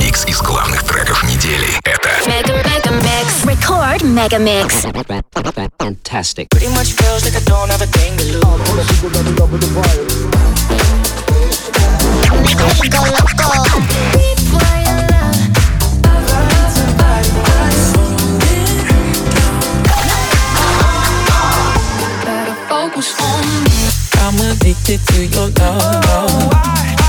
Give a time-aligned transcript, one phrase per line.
[0.00, 1.68] Микс из главных треков недели.
[1.84, 3.44] Это Mega Mega Mix.
[3.44, 4.86] Record Mega Mix.
[5.78, 6.48] Fantastic.
[6.48, 8.40] Pretty much feels like I don't have a thing to lose.
[12.88, 13.52] Go loco.
[14.12, 14.60] People
[24.20, 26.04] I'm addicted to your love.
[26.06, 27.08] Oh, I, I,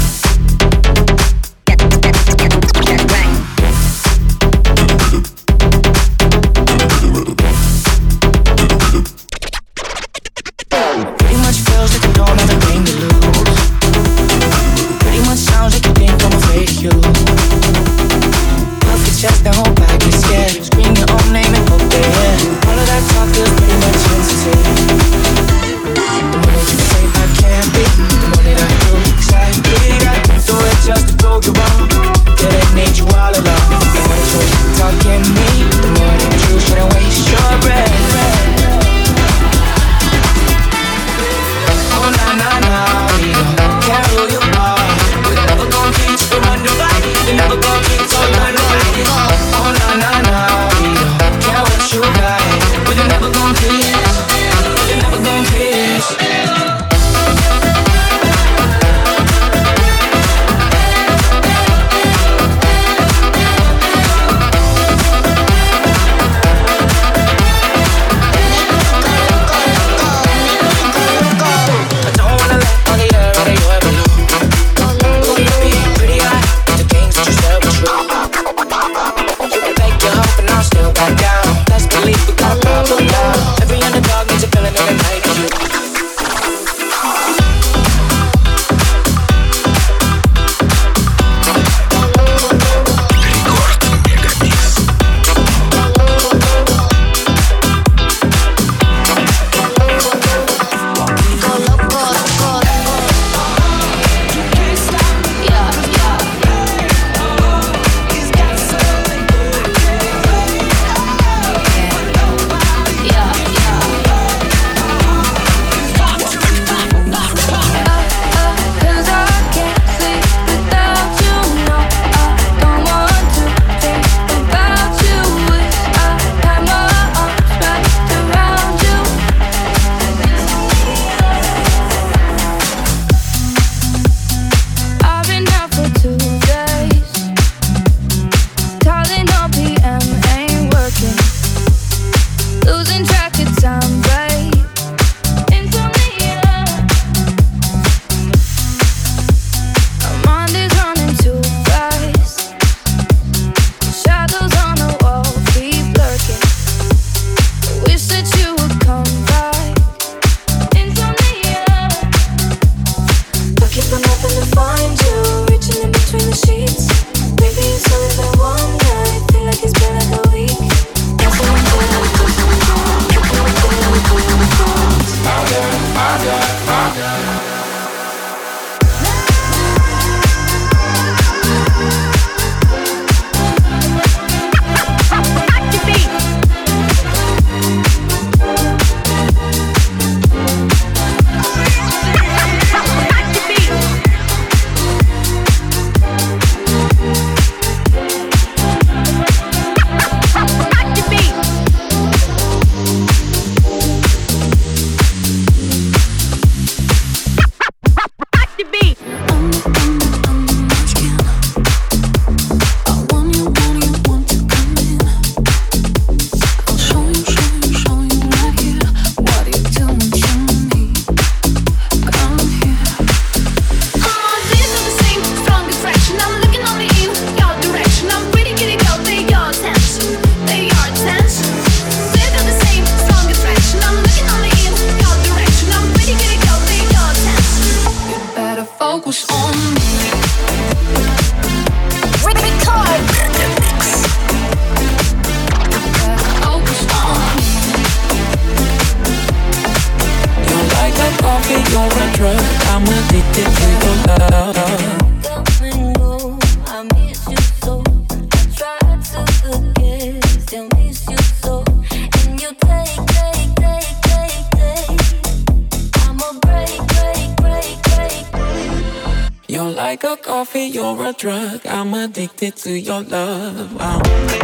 [271.13, 271.65] drug.
[271.65, 273.75] I'm addicted to your love.
[273.79, 274.01] I'm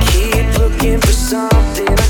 [0.07, 2.06] keep looking for something.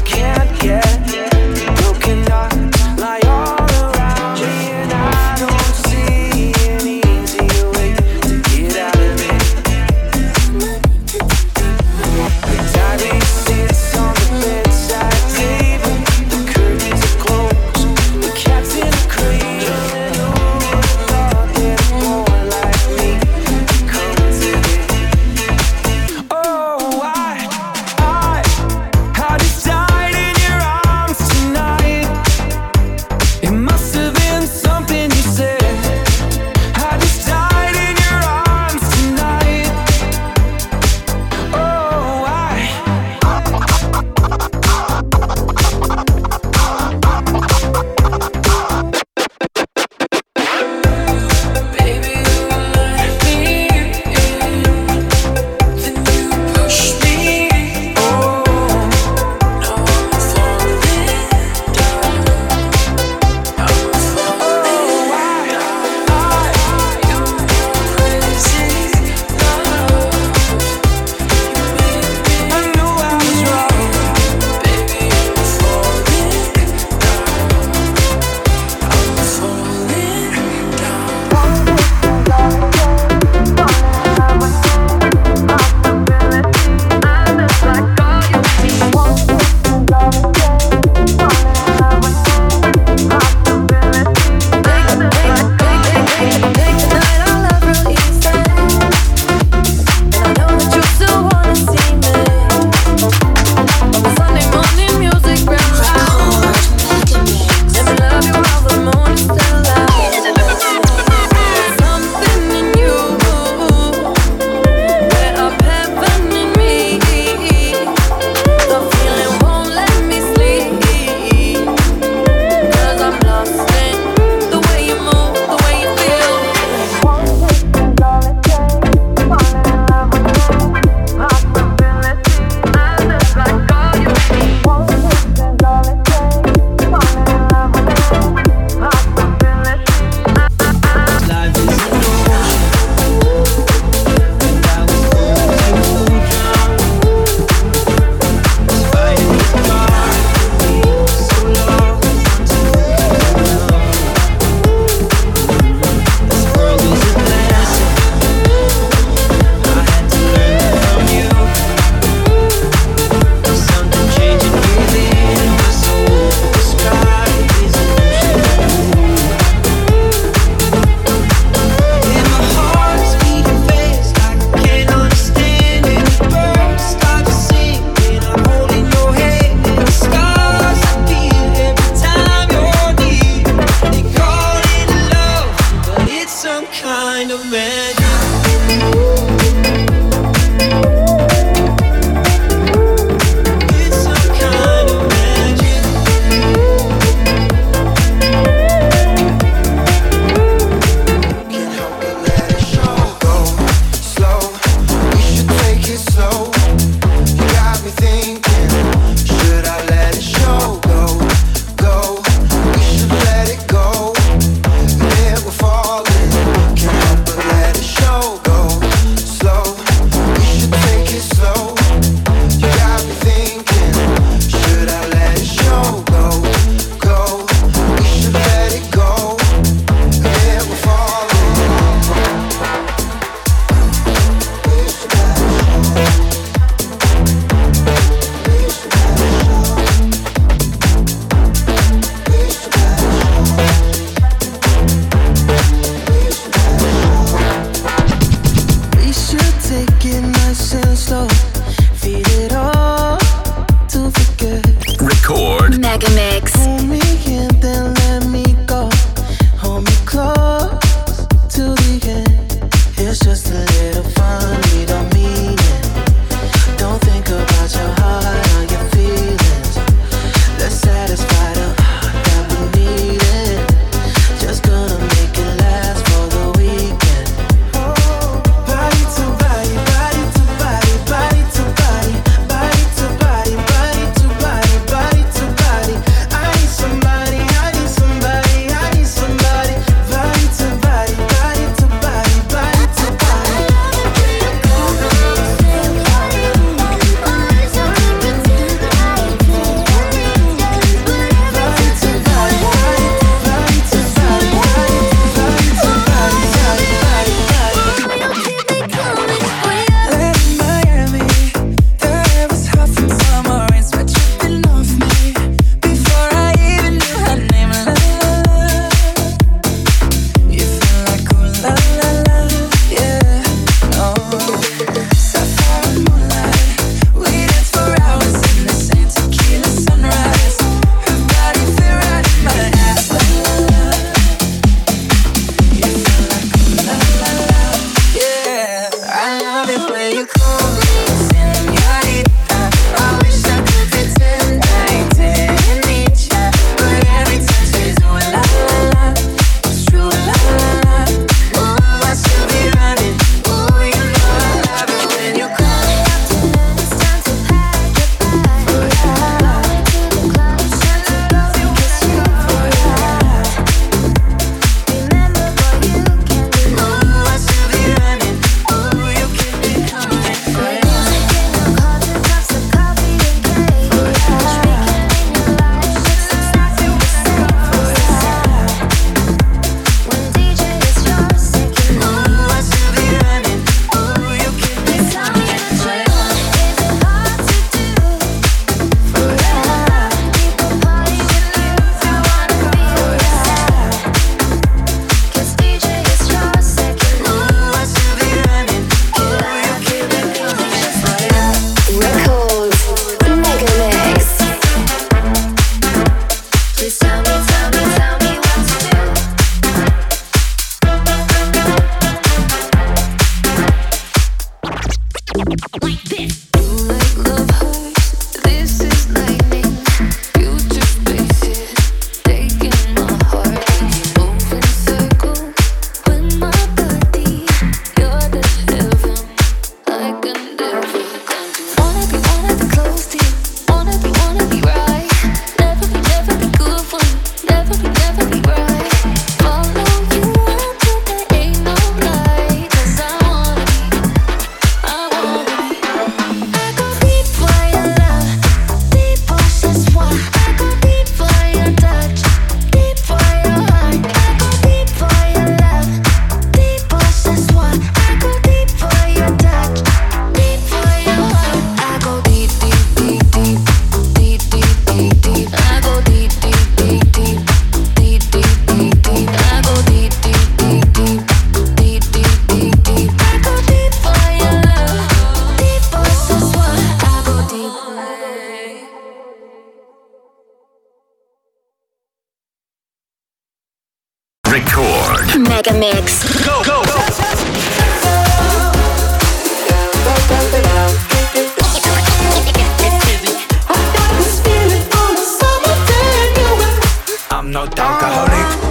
[497.48, 498.67] I'm not alcoholic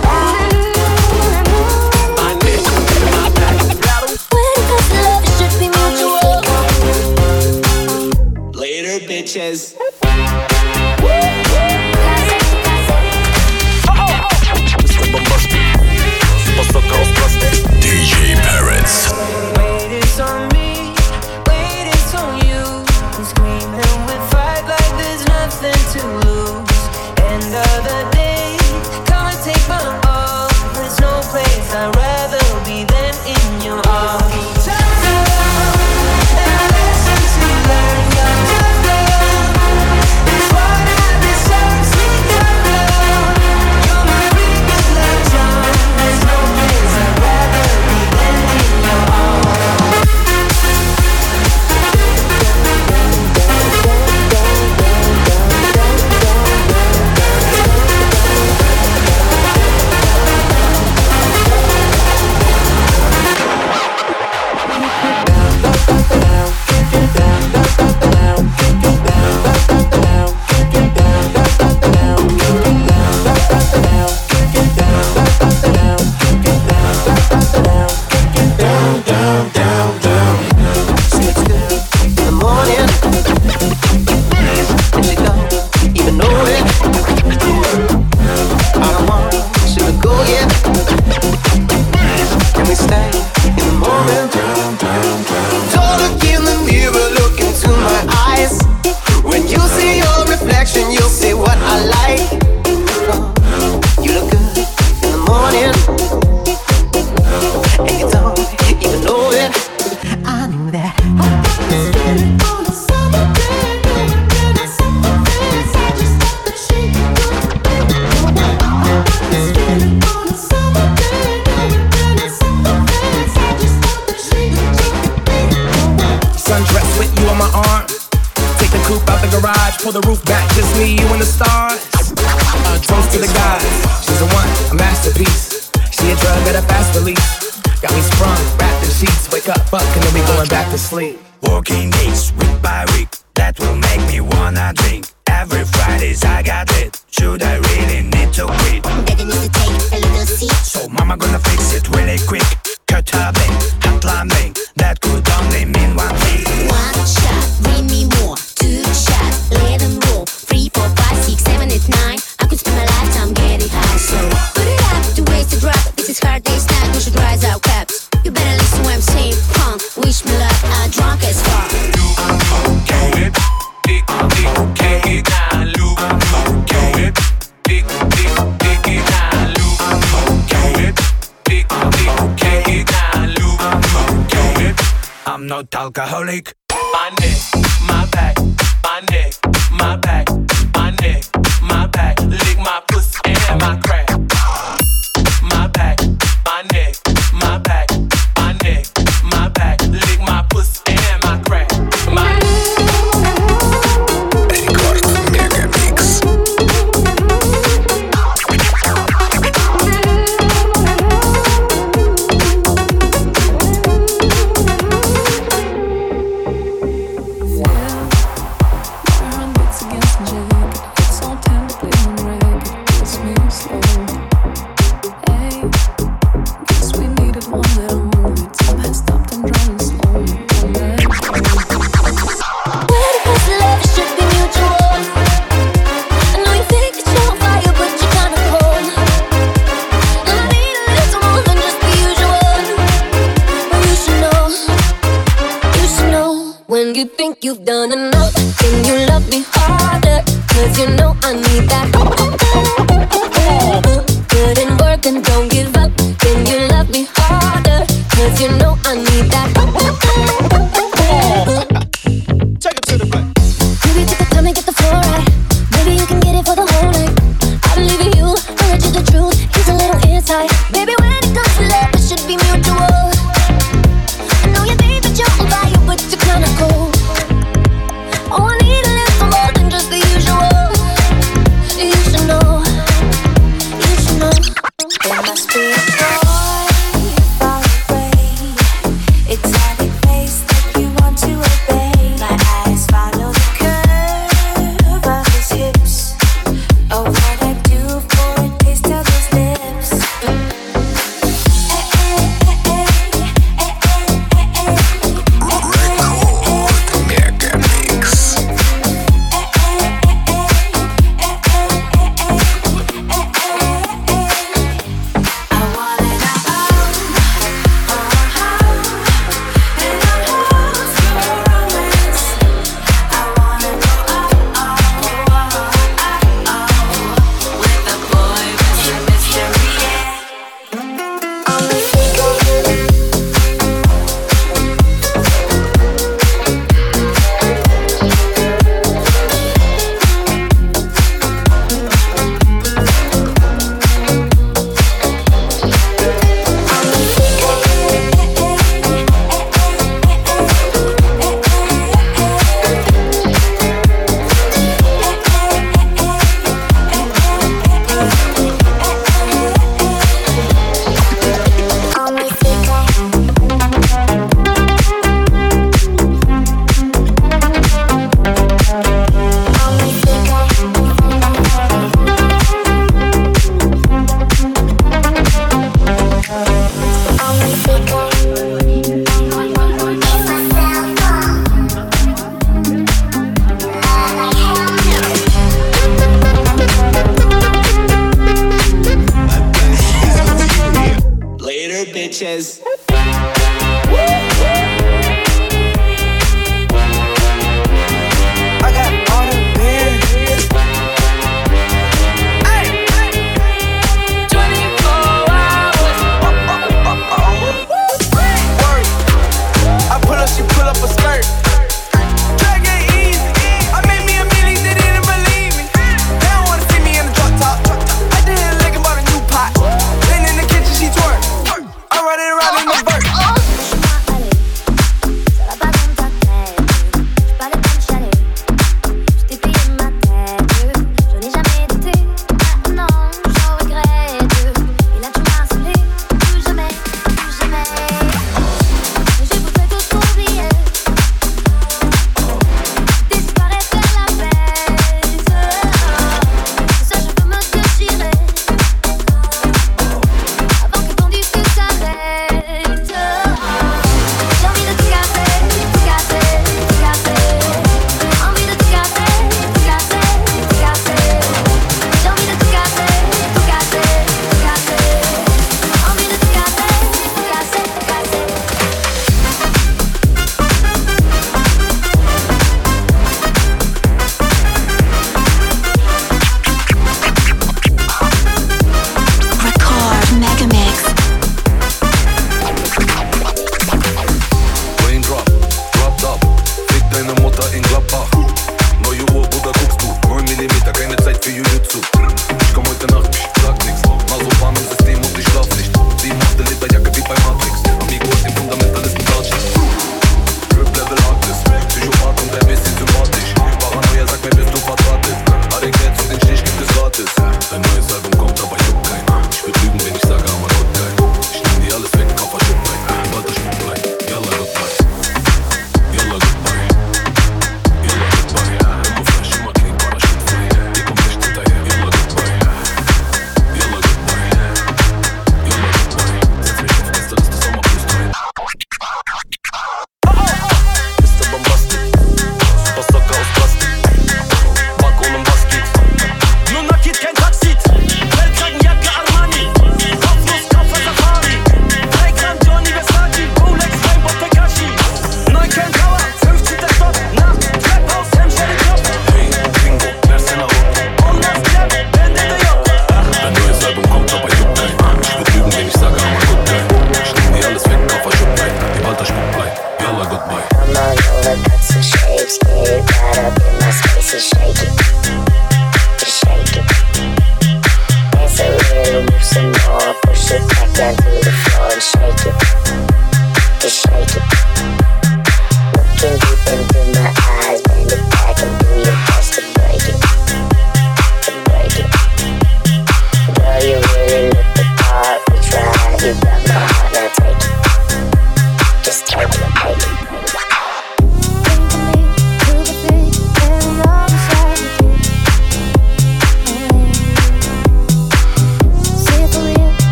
[185.47, 186.57] I'm not alcoholic.
[186.73, 187.39] My neck,
[187.87, 188.37] my back,
[188.83, 189.33] my neck,
[189.71, 190.29] my back,
[190.75, 191.23] my neck,
[191.63, 192.21] my back.
[192.23, 193.96] Lick my pussy and my crack.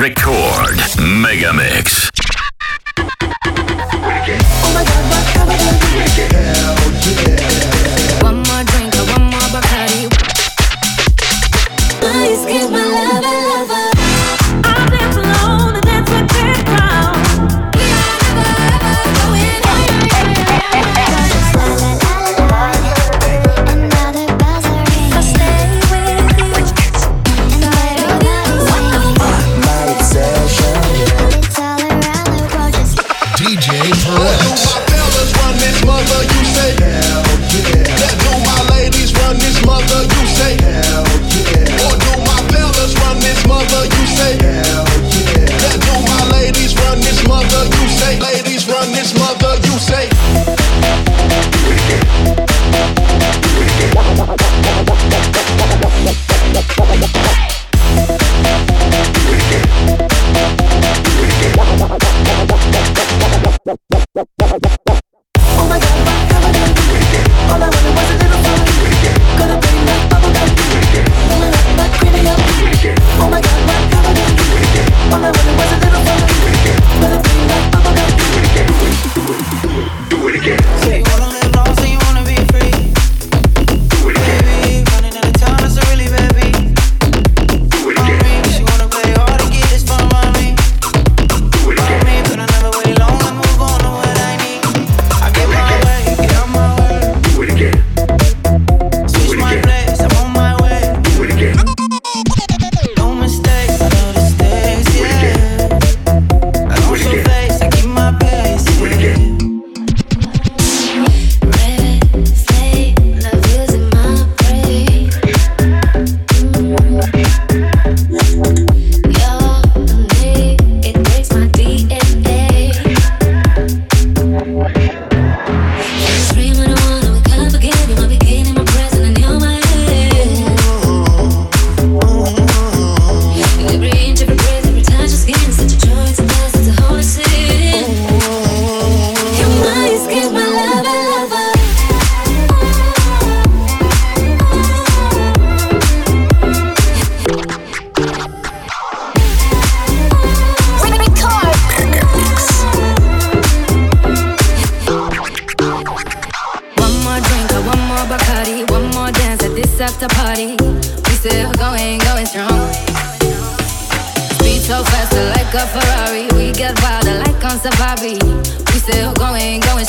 [0.00, 1.99] Record Megamix.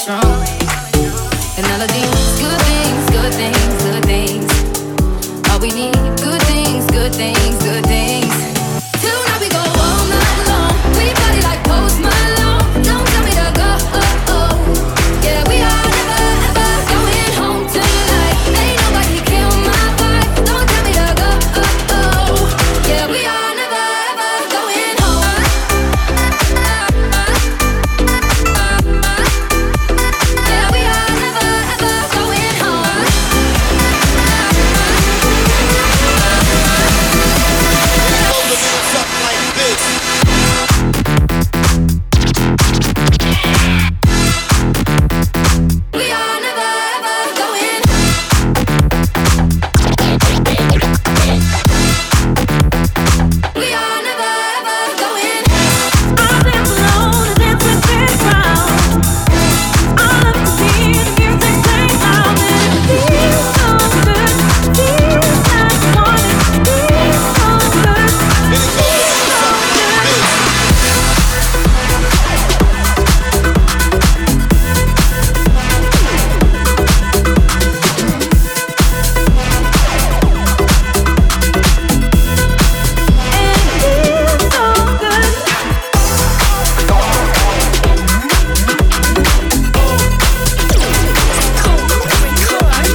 [0.01, 0.23] strong.
[1.57, 5.49] And all of these good things, good things, good things.
[5.51, 8.10] All we need, good things, good things, good things.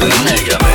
[0.06, 0.65] Megamix.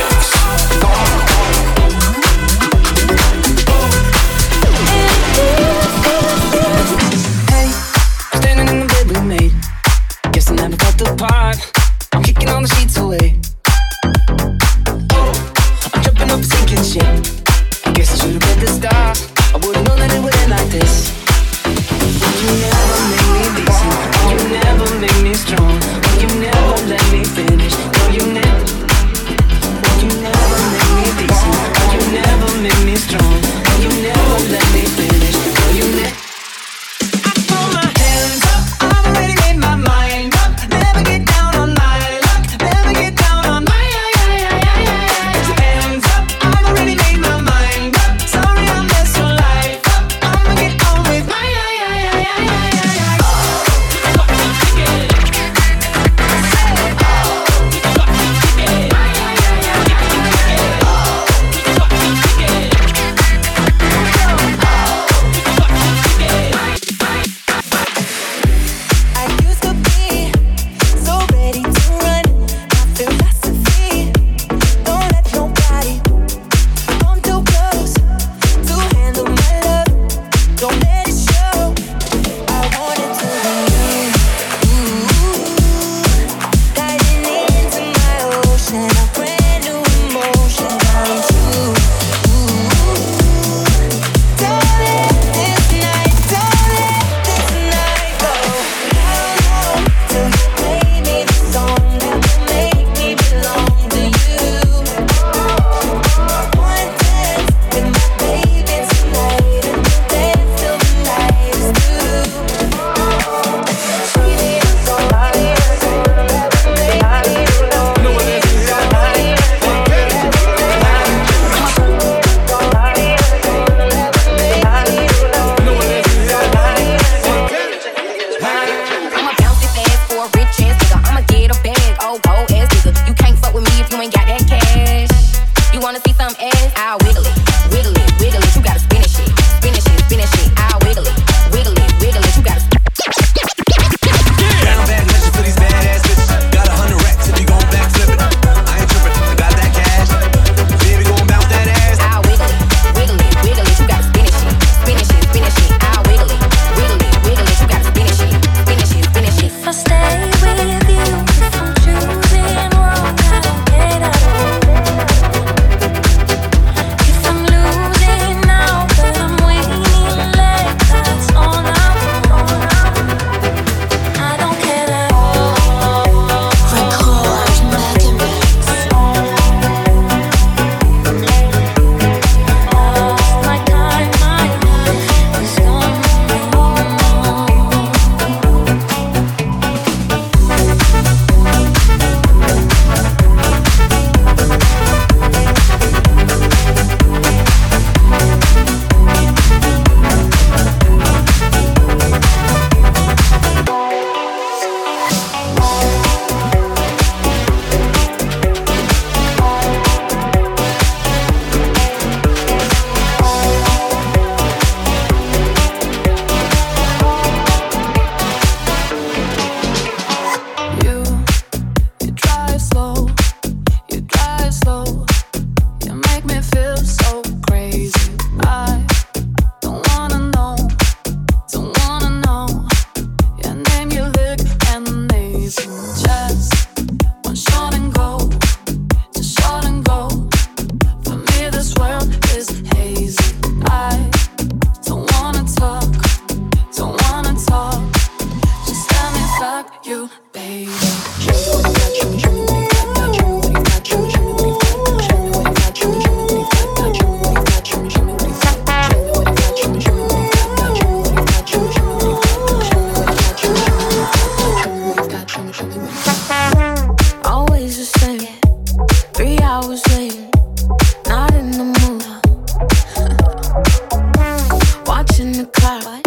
[275.22, 276.02] in the clock.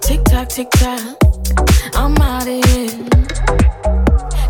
[0.00, 1.02] Tick tock, tick tock.
[1.94, 2.96] I'm out of here.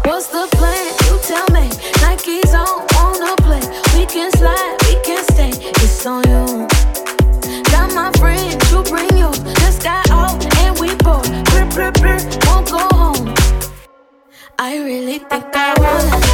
[0.07, 0.87] What's the plan?
[1.05, 1.67] You tell me.
[2.03, 3.65] Nike's on, wanna play.
[3.95, 5.53] We can slide, we can stay.
[5.83, 6.69] It's on you.
[7.73, 9.31] Got my friend, you bring you.
[9.63, 11.29] Just got out and we both.
[11.51, 13.35] Brr, brr, brr, won't go home.
[14.59, 16.27] I really think I wanna.